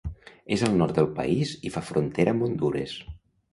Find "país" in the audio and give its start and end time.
1.19-1.53